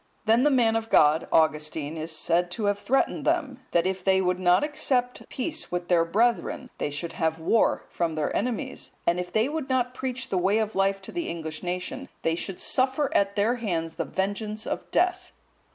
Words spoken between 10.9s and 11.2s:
to